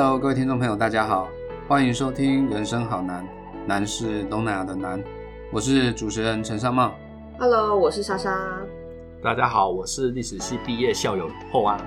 [0.00, 1.28] Hello，各位听众朋友，大家好，
[1.66, 3.24] 欢迎收听《人生好难》，
[3.66, 5.02] 难是东南亚的难，
[5.50, 6.94] 我是主持人陈尚茂。
[7.36, 8.32] Hello，我是莎莎。
[9.20, 11.80] 大家好，我是历史系毕业校友后安。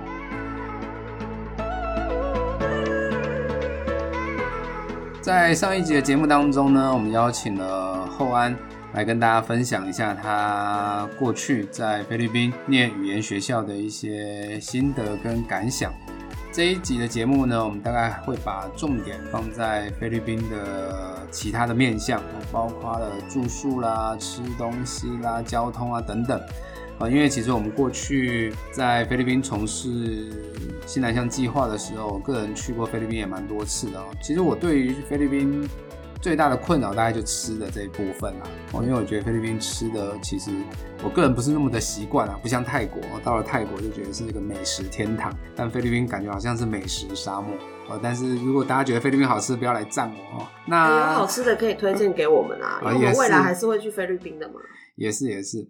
[5.22, 8.54] 在上一集的节目当中呢，我们邀请了后安
[8.92, 15.90] 来跟大家分享一下他过去在菲律宾念语言学校的一些心得跟感想。
[16.52, 26.38] 这一集的节目呢，我们大概会把重点放在菲律宾的其他的面向，包括了住宿啦、吃东西啦、交通啊等等。
[26.98, 30.30] 啊，因为其实我们过去在菲律宾从事
[30.86, 33.98] 西南向计划的时候，个人去过菲律宾也蛮多次的。
[34.22, 35.66] 其实我对于菲律宾
[36.22, 38.46] 最大的困扰大概就吃的这一部分啦。
[38.72, 40.52] 哦，因为我觉得菲律宾吃的其实
[41.02, 47.56] 我个人不是那么的习惯啊，不像泰国，到了泰国就觉得是一个美食天堂，但菲律宾感觉好像是美食沙漠。
[47.88, 50.46] 哦，但是如果大家觉得菲律宾好吃，不要来赞我哦。
[50.66, 54.54] 那有好吃的可以推荐给我们啊，因为我们未来还是会去菲律宾的嘛。
[54.94, 55.66] 也是也是。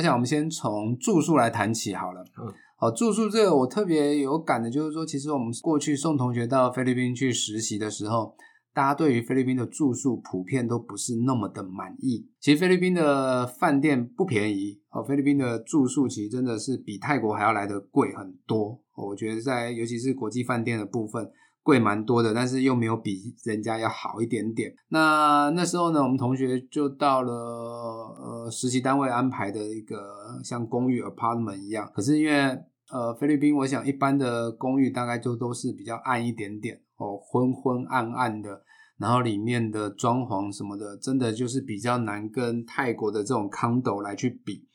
[0.00, 2.24] 我想我们先从住宿来谈起好了。
[2.40, 8.34] 嗯，好，住宿这个我特别有感的就是说，其实我们过去送同学到菲律宾去实习的时候，
[8.72, 12.26] 大家对于菲律宾的住宿普遍都不是那么的满意。
[12.40, 18.80] 其实菲律宾的饭店不便宜哦，菲律宾的住宿其实真的是比泰国还要来的贵很多。
[18.94, 21.30] 哦我觉得在尤其是国际饭店的部分。
[21.62, 24.74] 贵蛮多的，但是又没有比人家要好一点点。
[24.88, 32.58] 那那时候呢，我们同学就到了呃实习单位安排的一个像公寓 apartment 一样，可是因为
[32.90, 38.62] 呃菲律宾，我想一般的公寓大概就都是比较暗一点点哦，昏昏暗暗的，
[38.98, 44.66] 然后里面的装潢什么的，真的就是比较难跟泰国的这种 condo 来去比。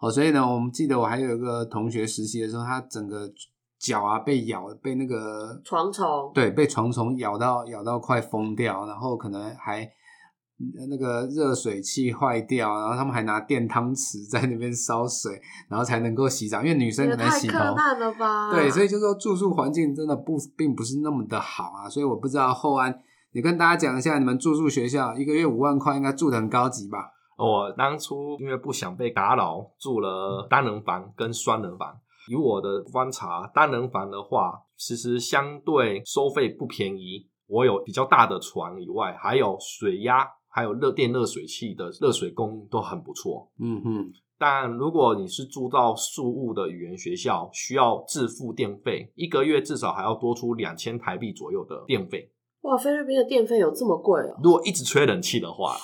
[0.00, 3.32] 哦，所以呢，我们记得我还有一个同学实习的时候，他整个
[3.84, 17.58] 脚啊被咬，被那个床虫对，被床虫咬到咬到快疯掉，然后可能还呃那个热水器坏掉，然后他们还拿电汤匙在那边烧水，然后才能够洗澡，因为女生可能洗头。
[17.58, 18.50] 困难了吧？
[18.52, 22.98] 对，所以就说住宿环境真的不并不是那么的好啊，所以我不知道后安，
[23.32, 27.10] 你跟大家讲一下，你们住宿学校一个月五万块，应该住的很高级吧？
[27.36, 31.92] 我当初因为不想被打扰，住了单人房跟双人房。
[32.30, 37.28] 以我的观察，单人房的话，其实相对收费不便宜。
[37.46, 43.50] 我有比较大的床以外，还有水压，还有热电热水器的热水供应都很不错。
[43.60, 52.32] 嗯哼，但如果你是住到宿务的语言学校，需要自付电费，一个月至少还要多出两千台币左右的电费。
[52.62, 54.40] 哇，菲律宾的电费有这么贵哦？
[54.42, 55.76] 如果一直吹冷气的话，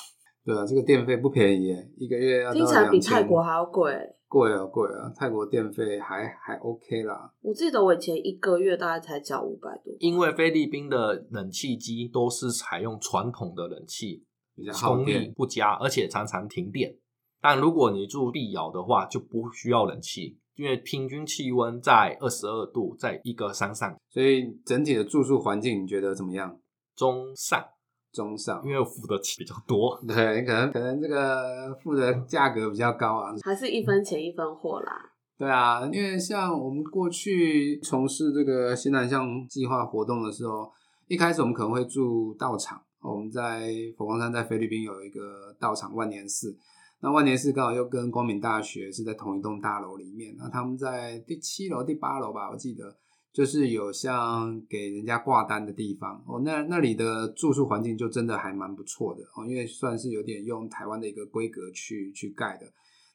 [0.47, 3.93] 对啊，这个电费不便宜耶，一个月要到听起来比泰国还要贵。
[4.31, 7.35] 贵啊贵啊，泰国电费还还 OK 啦。
[7.41, 9.93] 我记得我以前一个月大概才交五百多。
[9.99, 14.25] 因为菲律宾的冷气机都是采用传统的冷气，
[14.55, 16.97] 比较耗功率电，不佳，而且常常停电。
[17.41, 26.57] 但如果你住碧瑶的话，就不需要冷气，因为平均气温在二十二度，在一个山上所以整体的住宿环境你觉得怎么样？
[26.95, 27.65] 中上，
[28.13, 29.99] 中上因，为我付的钱比较多。
[30.07, 33.35] 对，可能可能这个付的价格比较高啊。
[33.43, 34.93] 还是一分钱一分货啦。
[35.39, 40.71] 对啊，因为像我们过去从事这个西南向计划活动的时候，
[41.09, 42.81] 一开始我们可能会住道场。
[43.03, 46.55] 我们在佛光山，在菲律宾有一个道场万年寺，
[47.01, 50.35] 那万年寺刚好又跟光明大学是在同一栋大楼里面。
[50.37, 52.95] 那他们在第七楼、第八楼吧，我记得
[53.33, 56.41] 就是有像给人家挂单的地方哦。
[56.45, 62.67] 那那里的住宿环境就真的还蛮不错的哦，因为算是有点用台湾的一个规格去去盖的。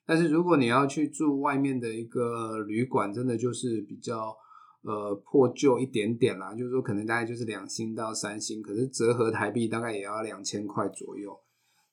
[0.06, 4.36] 但是如果你要去住外面的一个旅馆，真的就是比较
[4.84, 11.36] 呃破旧一点点啦，就是说可能大概就是两星到三星，可是折合台币大概也要两千块左右。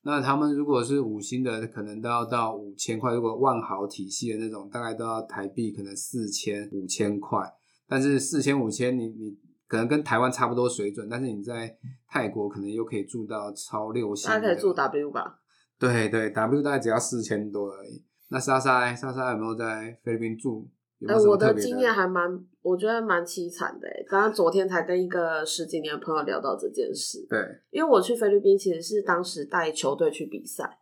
[0.02, 7.50] 那他们如果是五星的，可能都要到五千块；如果万豪体系的那种，大概都要台币可能四千、五千块。
[7.92, 9.36] 但是四千、五千，你你
[9.68, 11.76] 可能跟台湾差不多水准，但是你在
[12.08, 14.34] 泰国可能又可以住到超六星的。
[14.34, 15.40] 大家可以住 W 吧？
[15.78, 18.02] 对对，W 大概只要四千多而已。
[18.30, 20.66] 那莎莎呢，莎莎有没有在菲律宾住？
[21.06, 24.04] 哎、有我的的经验还蛮，我觉得蛮凄惨的哎。
[24.08, 27.38] 刚刚昨天才跟一个十几年的朋友聊到这件事，对，
[27.70, 30.78] 因为我去菲律宾其实是当时带球队去比赛，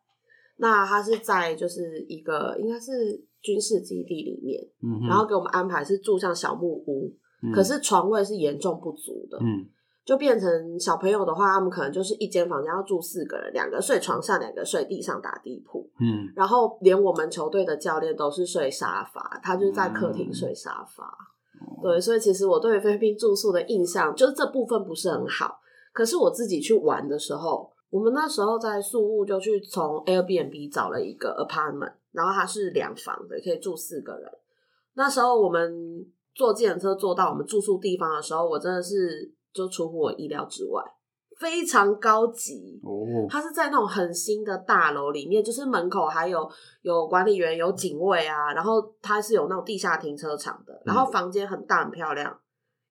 [0.60, 7.10] 那他是在就是一个应该是军事基地里面，嗯，然后给我们安排是住像小木屋，
[7.42, 9.66] 嗯可是床位是严重不足的，嗯
[10.04, 15.88] 就变成小朋友的话，他们可能就是一间房间要住四个人，两个睡床上，两个睡地上打地铺。
[16.00, 21.12] 嗯，然后连我们球队的教练都是睡沙发，他就是在客厅睡沙发。
[21.82, 25.60] 对，所以其实我对菲律宾住宿的印象就是这部分不是很好。
[25.92, 34.30] 可是我自己去玩的时候，我们那时候在宿务就去从 Airbnb 找了一个 apartment，然后它是两房的，可以住四个人。
[34.94, 40.82] 那时候我们坐计程车坐到我们住宿地方的时候，我真的是就出乎我意料之外，
[41.38, 42.80] 非常高级。
[42.84, 46.48] 哦，它是在那种很新的大楼里面，就是门口还有
[46.82, 52.38] 有管理员、有警卫啊，然后它是有那种地下停车场的，然后房间很大很漂亮，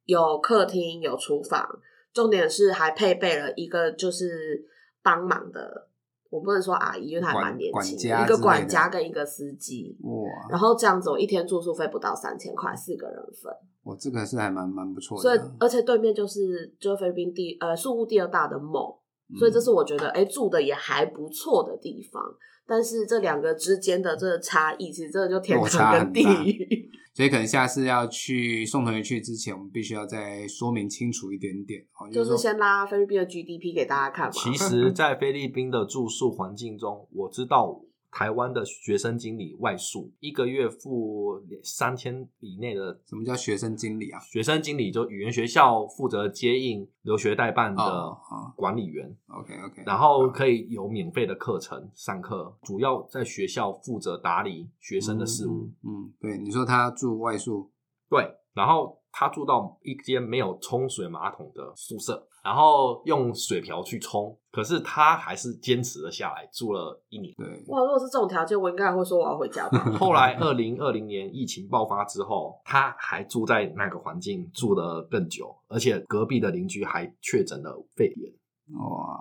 [0.04, 1.68] 有客厅、有厨房，
[2.12, 4.66] 重点是还配备了一个就是
[5.02, 5.88] 帮忙的，
[6.30, 9.98] 我不能说阿姨，因为她还管蛮年轻一个管家跟一个司机。
[10.02, 13.52] 哇，然后这样子，我一天住宿费不到三千块，四个人分。
[13.84, 18.94] 我这个是还蛮蛮不错的，所以，而且对面就是就是菲律宾第呃宿务第二大的梦，
[19.38, 22.22] 所以这是我觉得哎、住的也还不错的地方。
[22.68, 26.89] 但是这两个之间的这个差异，其实真的就天堂跟地狱。
[27.14, 34.32] 所以可能下次要去送同学去之前，我们必须要再说明清楚一点点哦，就是先拉菲律宾的 GDP 给大家看嘛。
[34.32, 44.20] 其实，在菲律宾的住宿环境中，我知道台湾的学生经理外宿一个月付三千以内的什么叫学生经理啊？
[44.22, 48.18] 学生经理，就语言学校负责接应留学代办的
[48.56, 55.70] 管理员，OK OK，然后可以有免费的课程上课，主要在学校负责打理学生的事务。
[55.84, 57.72] 嗯，嗯，对，你说他住外宿，
[58.10, 67.34] 对，然后他住到一间没有冲水马桶的宿舍，然后用水瓢去冲，可是他还是坚持了下来，住了一年。
[67.36, 69.80] 对，哇，如果是这种条件，我应该还会说我要回家吧。
[70.00, 78.32] 后来二零二零年疫情爆发之后，他还住在那个环境住得更久，而且隔壁的邻居还确诊了肺炎。
[78.80, 79.18] 哇，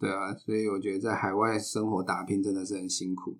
[0.00, 3.36] 对啊，所以我觉得在海外生活打拼真的是很辛苦。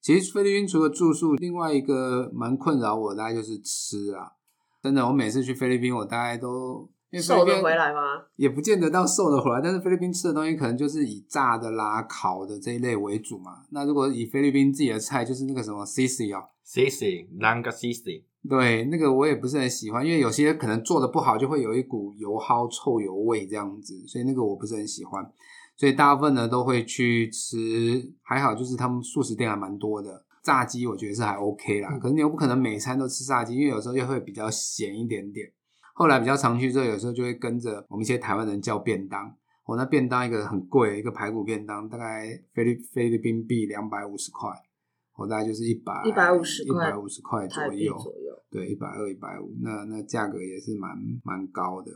[0.00, 4.32] 其实菲律宾除了住宿，另外一个蛮困扰我的大概就是吃啊。
[4.82, 6.88] 真的，我每次去菲律宾，我大概都
[7.22, 8.00] 瘦得回来吗？
[8.36, 13.64] 也不见得到瘦得回来，但是菲律宾吃的东西可能就是以炸的啦、烤的这一类为主嘛。
[13.70, 25.30] 那如果以菲律宾自己的菜，就是那个什么 sisi 哦，Sisi Langa Sisi，对，那个我也不是很喜欢，因为有些可能做的不好，就会有一股油蒿、臭油味这样子，所以那个我不是很喜欢。
[25.76, 31.98] 所以大部分呢都会去吃，还好就是他们素食店还蛮多的，炸鸡我觉得是还 OK 啦。
[31.98, 35.50] 可是你又不可能每餐都吃炸鸡，因为有时候又会比较咸一点点。
[35.94, 39.34] 后来比较常去之后，有时候就会跟着我们一些台湾人叫便当。
[39.66, 44.50] 我、那便当一个很贵，一个排骨便当大概菲律菲律宾币两百五十块，
[45.16, 47.96] 我大概就是一百150一百五十块左右。
[48.50, 50.90] 对，一百二、一百五，那那价格也是蛮
[51.22, 51.92] 蛮高的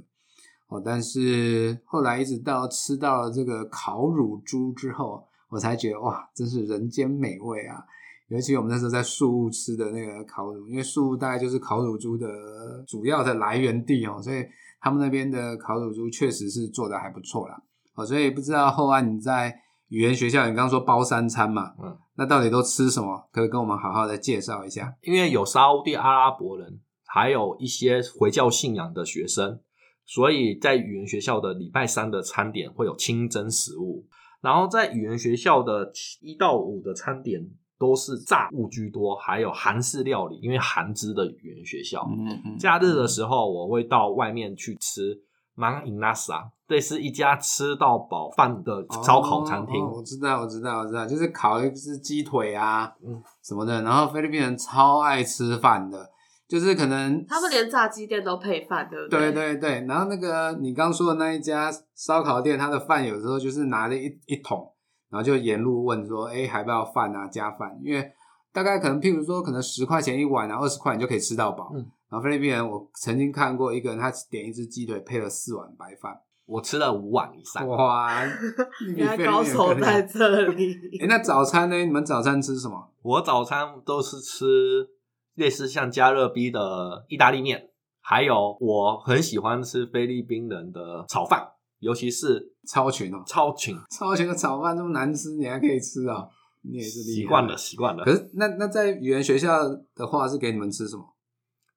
[0.69, 0.81] 哦。
[0.85, 7.85] 但是后来一直到吃到了这个烤乳猪之后，我才觉得哇，真是人间美味啊！
[8.29, 12.26] 尤其我们那时候在宿屋吃的那个烤乳，因为宿屋大概就是烤乳猪的
[12.87, 14.44] 主要的来源地哦，所以
[14.81, 17.62] 他们那边的烤乳猪确实是做的还不错啦。
[17.94, 19.55] 哦，所以不知道后安你在
[19.88, 23.29] 语言学校，你刚刚说包三餐嘛，嗯，那到底都吃什么？
[23.31, 24.97] 可以跟我们好好的介绍一下。
[25.03, 29.61] 因为有沙烏地阿拉伯人，还有一些回教信仰的学生，
[30.06, 34.06] 所以在语言学校的礼拜三的餐点会有清真食物，
[34.40, 42.07] 然后在语言学校的一到五的餐点都是炸物居多，还有韩式料理，因为韩资的语言学校。
[42.09, 45.21] 嗯嗯，假日的时候，我会到外面去吃
[45.54, 49.83] Man in Nasa，这是一家吃到饱饭的烧烤餐厅。
[49.83, 53.83] 哦哦我知道，我知道，我知道，就是烤一只鸡腿啊，嗯什么的。
[53.83, 56.11] 然后菲律宾人超爱吃饭的，
[56.49, 59.87] 就是可能他们连炸鸡店都配饭，对不对对对对。
[59.87, 64.69] 然后那个你刚说的那一家烧烤店，它的饭有时候就是拿着一一桶，
[65.14, 67.28] 然后就沿路问说：“哎，还不要饭啊？
[67.28, 68.04] 加饭？”因为
[68.52, 71.71] 大概可能，譬如说，可能十块钱一碗啊，二十块你就可以吃到饱。
[71.73, 76.16] 嗯然后菲律宾人，我曾经看过一个人，他点一只鸡腿配了四碗白饭。
[76.47, 77.66] 我吃了五碗以上。
[77.68, 78.25] 哇，
[78.87, 80.75] 你比原来菲律宾人高手在这里。
[81.00, 81.76] 哎，那早餐呢？
[81.76, 82.90] 你们早餐吃什么？
[83.02, 84.88] 我早餐都是吃
[85.35, 91.49] 类似像加勒比的意大利面，还有我很喜欢吃菲律宾人的炒饭，
[91.85, 96.26] 尤其是超群哦，超群， 超群的炒饭这么难吃，你还可以吃啊、
[96.62, 97.03] 你也是。
[97.03, 97.57] 习惯了，。
[97.57, 98.12] 习惯了可。
[98.12, 99.62] 是那那在语言学校
[99.95, 101.05] 的话，是给你们吃什么？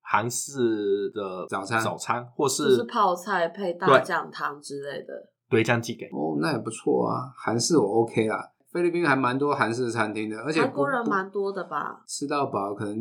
[0.02, 5.14] 韩式的早餐早餐或就是是泡菜配大对酱汤之类的。
[5.50, 6.06] 对酱鸡给。
[6.08, 7.32] 哦，那也不错啊。
[7.36, 8.42] 韩式我 OK 啦。
[8.78, 12.04] 菲菲律宾还蛮多韩式餐厅的，而且韩国人蛮多的吧？
[12.06, 12.96] 吃到饱，可能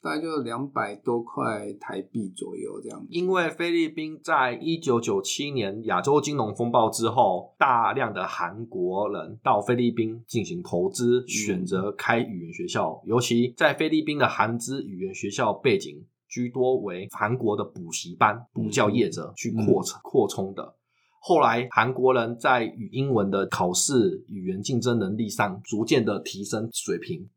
[0.00, 3.04] 大概就两百多块台币左右这样。
[3.10, 20.76] 因为菲律宾在一九九七年亚洲金融风暴之后，大量的韩国人到菲律宾进行投资，选择开语言学校，尤其在菲律宾的韩资语言学校背景居多为韩国的补习班、补教业者去扩扩充的。
[21.20, 27.28] 后来，韩国人在语英文的考试、语言竞争能力上逐渐的提升水平。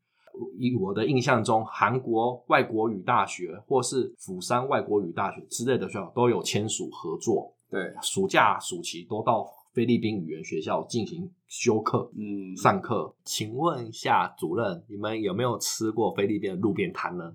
[0.58, 13.14] 以我的印象中，韩国外国语大学或是釜山外国语大学之类的学校都有签署合作，对，暑假、暑期都到菲律宾语言学校进行修课、嗯，上课。
[13.26, 17.34] 请问一下主任，你们有没有吃过菲律宾的路边摊呢？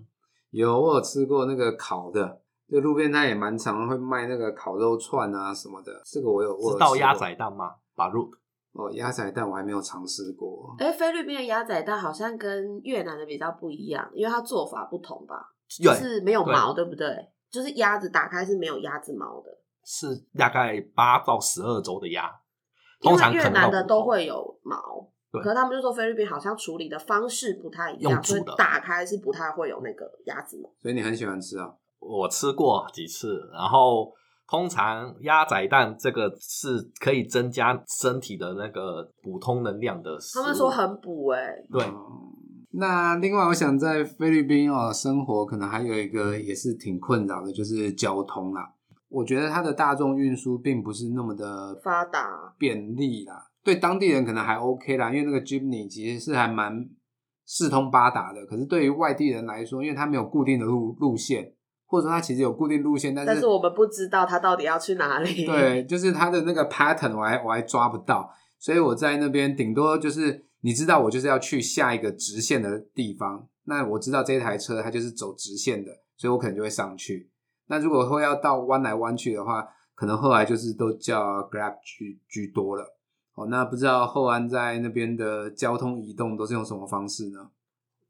[0.51, 5.93] 有，我有吃过那个烤的，就路边摊也蛮常会卖那个烤肉串啊什么的。
[6.05, 7.75] 这个我有，知道鸭仔蛋吗？
[7.95, 8.29] 把肉
[8.73, 10.75] 哦，鸭仔蛋我还没有尝试过。
[10.79, 15.53] 哎，菲律宾的鸭仔蛋好像跟越南的比较不一样，因为它做法不同吧？
[15.69, 17.09] 就是没有毛，对不对？
[17.51, 19.51] 就是鸭子打开是没有鸭子毛的，
[19.85, 22.31] 是大概八到十二周的鸭，
[23.01, 25.09] 因为通常越南的都会有毛。
[25.33, 30.71] 对可是他们就说菲律宾好像处理的方式不太一样，用煮的所以打开是不太会有那个鸭子毛。
[30.81, 31.73] 所以你很喜欢吃啊？
[32.07, 34.13] 我吃过几次，然后
[34.49, 40.17] 通常鸭仔蛋这个是可以增加身体的那个补充能量的。
[40.35, 42.33] 他们说很补哎、对，哦
[42.79, 48.71] 那另外，我想在菲律宾哦生活，可能还有一个也是挺困扰的，就是交通啦。
[49.09, 56.87] 我觉得它的大众运输并不是那么的发达便利啦，对当地人可能还 OK 啦，因为那个 Jeepney 其实是还蛮
[57.47, 58.45] 四通八达的。
[58.45, 61.55] 可是对于外地人来说，因为它没有固定的路路线，
[61.87, 65.47] 或者说它其实有固定路线，但是但是我们不知道它到底要去哪里。
[65.47, 77.31] 对，就是它的那个 pattern 我还我还抓不到，所以我在那边顶多就是你知道我就是要去下一个直线的地方，那我知道这台车它就是走直线的，所以我可能就会上去。
[77.69, 82.97] 那如果会要到弯来弯去的话，可能后来就是都叫 Grab 居居多了。
[83.35, 87.51] 哦，那不知道后安在那边的交通移动都是用什么方式呢？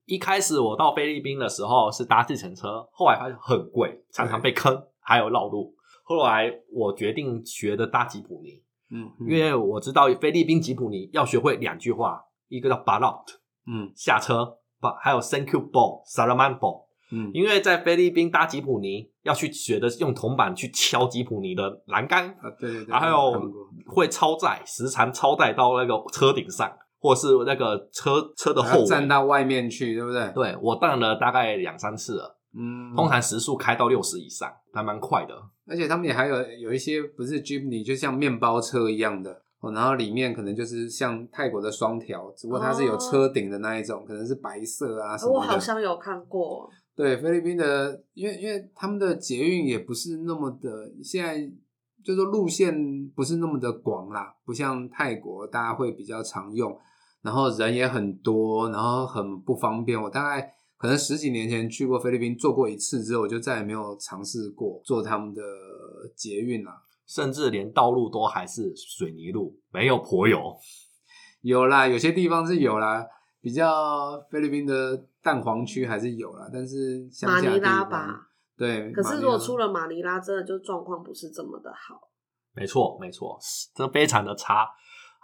[0.06, 5.74] 一开始我到菲律宾的时候是搭计程车，后来发现很贵，常常被坑，还有绕路。
[6.04, 13.34] 后来我决定学的搭吉普尼，嗯，因为我知道菲律宾吉普尼要学会两句话，一个叫 b a l o t
[13.66, 16.86] 嗯下车，把还有 “thank you ball”、“salaman ball”。
[17.10, 23.42] 嗯因为在菲律宾搭吉普尼要去学的是用铜板去敲吉普尼的栏杆，啊，对对对，还有过
[23.86, 26.68] 会超载，时常超载到那个车顶上，
[27.06, 28.86] 或是那个车车的后尾。
[28.86, 30.32] 站到外面去，对不对？
[30.34, 35.34] 对我荡了大概两三次了，嗯，通常时速开到六十以上，还蛮快的。
[35.68, 45.52] 而且他们也还有有一些不是 Jeepney，就像面包车一样的哦，然后里面可能就是像泰国的双条，只不过它是有车顶的那一种，可能是白色啊什我么的。
[45.52, 50.70] 好像有看过，对菲律宾的，因为因为他们的捷运也不是那么的，
[51.02, 51.38] 现在
[52.04, 56.78] 就是说路线不是那么的广啦，不像泰国大家会比较常用，
[57.26, 60.00] 然后人也很多，然后很不方便。
[60.00, 65.42] 我大概可能十几年前去过菲律宾，坐过一次之后，我就再也没有尝试过坐他们的
[66.14, 66.72] 捷运啦。
[67.04, 70.56] 甚至连道路都还是水泥路，没有柏油。
[71.40, 73.04] 有啦，有些地方是有啦，
[73.40, 78.28] 比较菲律宾的蛋黄区还是有啦，但是乡马尼拉吧。
[78.56, 82.08] 对，可是如果出了，了马尼拉，真的就状况不是这么的好。
[82.54, 83.38] 没错，没错，
[83.74, 84.66] 这非常的差。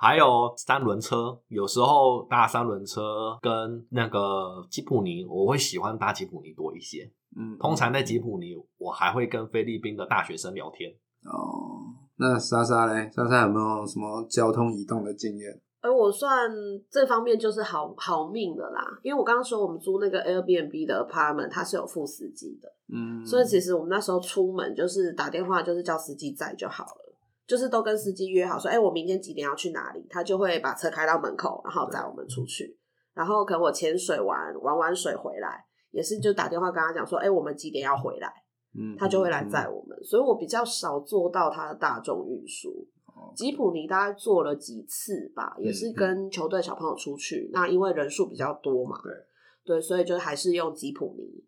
[0.02, 7.08] 还有三轮车，有时候搭三轮车跟那个吉普尼，我会喜欢搭吉普尼多一些。
[7.36, 10.90] 嗯，通常在吉普尼，我还会跟菲律宾的大学生聊天。
[11.24, 15.60] 哦，那莎莎嘞，莎莎有没有什么交通移动的经验？
[15.80, 16.50] 而我算
[16.90, 27.11] 这方面就是好好命的啦，因为我刚刚说我们租那个 Airbnb 的 apartment，它是有副司机的，嗯，所以其实我们那时候出门就是打电话，就是叫司机载就好了，
[27.52, 32.78] 就是都跟司机约好说，哎、我明天几点要去哪里，他就会把车开到门口，然后载我们出去。
[33.12, 38.32] 然后可能我潜水完玩完水回来，也是就打电话跟他讲说，哎、我们几点要回来，
[38.74, 40.02] 嗯他就会来载嗯我们。
[40.02, 42.88] 所以我比较少做到他的大众运输。
[43.36, 47.50] 吉普尼大概做了几次吧，也是跟球队小朋友出去。
[47.52, 51.44] 那因为人数比较多嘛，对对，所以就还是用吉普尼。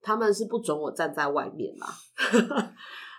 [0.00, 1.88] 他们是不准我站在外面啦，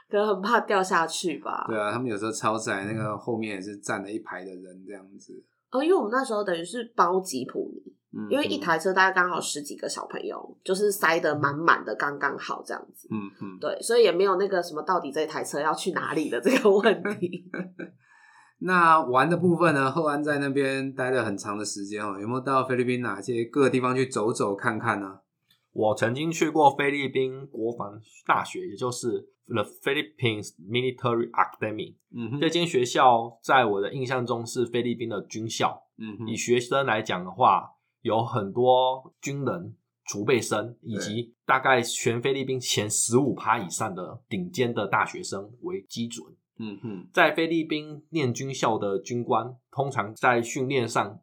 [0.10, 1.66] 可能很怕掉下去吧。
[1.68, 5.44] 对啊，他们有时候超载，那个后面也是站了一排的人这样子。
[5.72, 13.08] 哦，因为我们那时候等于是包吉普尼，嗯，因为一台车大概刚好十几个小朋友，就是塞得满满的，刚刚好这样子。
[13.12, 17.48] 嗯嗯，对，所以也没有那个什么到底这台车要去哪里的这个问题。
[18.62, 19.89] 那玩的部分呢？
[19.89, 25.20] 后安在那边待了很长的时间哦，有没有到菲律宾哪些各个地方去走走看看呢？
[25.72, 31.96] 我曾经去过菲律宾国防大学，也就是 The Philippines Military Academy。
[32.12, 35.84] 嗯哼，这间学校在我的印象中是菲律宾的军校。
[35.98, 39.75] 嗯哼以学生来讲的话，有很多军人、
[40.06, 46.25] 储备生，以及大概全菲律宾前十五趴以上的顶尖的大学生为基准。
[46.58, 51.20] 嗯哼，在菲律宾念军校的军官，通常在训练上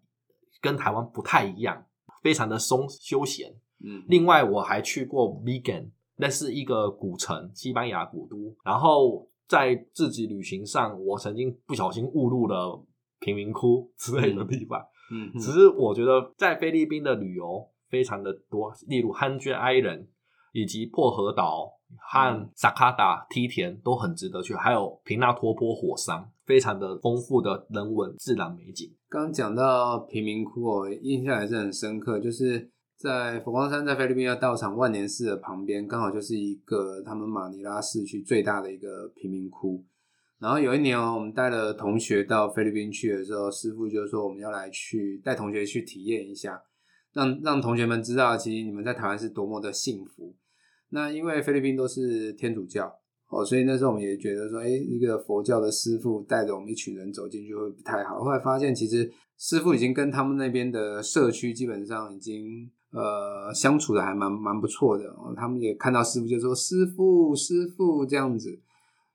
[0.61, 1.87] 跟台湾不太一样，
[2.23, 3.55] 非常的松休闲。
[3.85, 8.55] 嗯，另外，我还去过 Vegan，那是一个古城，西班牙古都。
[8.65, 12.83] 然后在自己旅行上，我曾经不小心误入了
[13.21, 14.81] 贫民窟之类的地方。
[15.13, 20.07] 嗯，只是我觉得在菲律宾的旅游非常的多，例如 Hundred Island
[20.53, 28.93] 以及破荷岛和萨卡达梯田都很值得去，还有平纳托坡火山，非常的丰富的人文自然美景。
[29.09, 39.85] 刚刚讲到贫民窟我，印象还是很深刻，就是在佛光山，在菲律宾要道场万年寺的旁边，刚好就是一个他们马尼拉市区最大的一个贫民窟。
[40.39, 46.63] 然后有一年哦，我们带了同学到菲律宾去的时候，师傅就说我们要来去带同学去体验一下，
[47.13, 50.35] 让让同学们知道，其实你们在台湾是多么的幸福。
[50.91, 52.91] 那因为菲律宾都是天主教
[53.29, 58.21] 哦，所以那时候我们也觉得说，哎，一个佛教的师傅带着我们一群人走进去会不太好。
[58.21, 65.05] 后来发现，其实师傅已经跟他们那边的社区基本上已经呃相处的还蛮蛮不错的、
[65.37, 68.61] 他们也看到师傅就说师傅师傅这样子。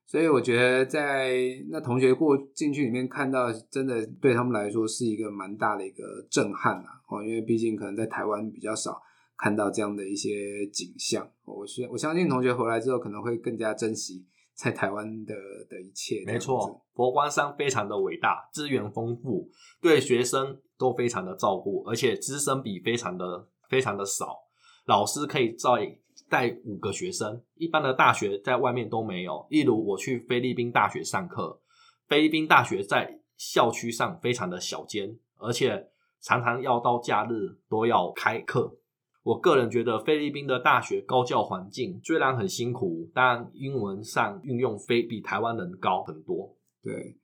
[0.06, 1.38] 所以我觉得在
[1.70, 7.00] 那同学过进去里面看到，真的对他们来说是一个蛮大的一个震撼啊！
[7.08, 9.02] 哦，因为毕竟可能在台湾比较少
[9.38, 11.26] 看到这样的一些景象。
[11.46, 15.34] 我相我相信同学回来之后可能会更加珍惜在台湾的
[15.70, 16.26] 的一切。
[16.26, 19.48] 没错，佛光山非常的伟大，资源丰富，
[19.82, 24.38] 对学生都非常的照顾，而且师生比非常的非常的少，
[24.86, 25.98] 老师可以在
[26.30, 29.48] 带五个学生，一般的大学在外面都没有。
[29.50, 31.62] 例如我去菲律宾大学上课，
[32.10, 35.90] 菲律宾大学在校区上非常的小间，而且
[36.22, 38.78] 常常要到假日都要开课。
[39.24, 46.58] 我个人觉得菲律宾的大学高教环境虽然很辛苦，但英文上运用非比台湾人高很多。
[46.84, 47.18] 对，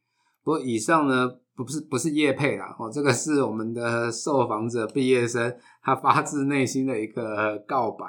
[0.43, 8.05] 不过以上呢不是不是叶配啦，哦，这个是我们的受访者毕业生他发自内心的一个告白。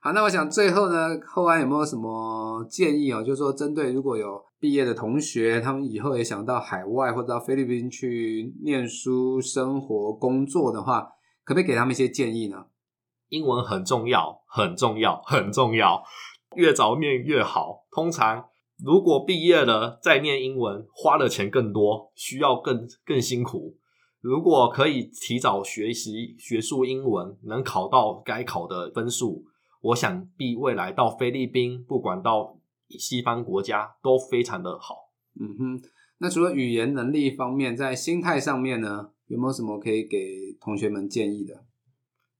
[0.00, 3.22] 好，那我想最后呢，后安有没有什么建议哦？
[3.22, 11.00] 就是说，针对如果有毕业的同学，他们以后也想到海外或者到菲律宾去念书、生活、工作的话，
[11.44, 12.66] 可不可以给他们一些建议呢？
[13.28, 16.02] 英文很重要，很重要，很重要，
[16.54, 17.84] 越早念越好。
[17.90, 18.46] 通常
[18.84, 23.76] 如果毕业了再念英文，花的钱更多，需要更更辛苦。
[24.20, 29.44] 如果可以提早学习学术英文，能考到该考的分数，
[29.80, 32.58] 我想必未来到菲律宾，不管到
[32.90, 34.94] 西方国家都非常的好。
[35.40, 35.82] 嗯哼，
[36.18, 41.64] 那除了语言能力方面，在心态上面呢，有没有什么可以给同学们建议的？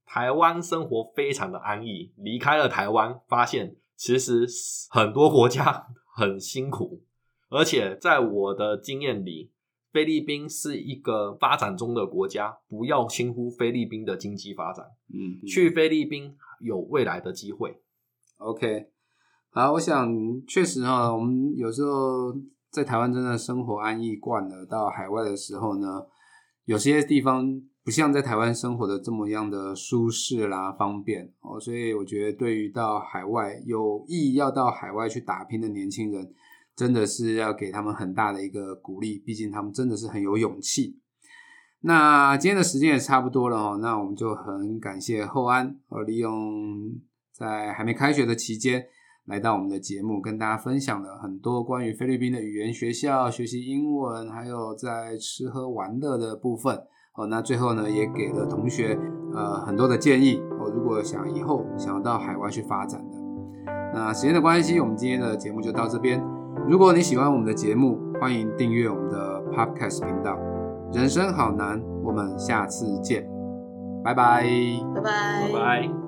[0.05, 4.47] 台湾生活非常的安逸，离开了台湾，发现其实
[4.91, 5.87] 很多国家
[6.19, 7.05] 很辛苦，
[7.49, 9.53] 而且在我的经验里，
[9.93, 14.85] 菲律宾是一个发展中的国家，不要轻忽菲律宾的经济发展。
[15.15, 17.81] 嗯，去菲律宾有未来的机会。
[18.39, 18.89] OK，
[19.51, 20.13] 好，我想
[20.45, 22.35] 确实哈，我们有时候
[22.69, 26.05] 在台湾真的生活安逸惯了，到海外的时候呢，
[26.65, 36.31] 有些地方不像在台湾生活的这么样的舒适啦、方便哦，所以我觉得对于到海外有意要到海外去打拼的年轻人，
[36.77, 40.99] 真的是要给他们很大的一个鼓励，毕竟他们真的是很有勇气。
[41.81, 46.93] 那今天的时间也差不多了哦，那我们就很感谢厚安哦，利用
[47.33, 48.85] 在还没开学的期间，
[49.25, 56.87] 来到我们的节目，跟大家分享了很多关于菲律宾的语言学校、学习英文，还有在吃喝玩乐的部分
[57.19, 57.27] 哦。
[57.27, 58.99] 那最后呢，也给了同学
[59.35, 63.19] 呃很多的建议哦，如果想以后想要到海外去发展的，
[63.93, 66.25] 那时间的关系，我们今天的节目就到这边。
[66.67, 70.39] 如果你喜欢我们的节目，欢迎订阅我们的 Podcast 频道。
[70.93, 73.29] 人生好难，我们下次见，
[74.03, 74.45] 拜拜。
[74.95, 76.08] 拜拜，拜拜。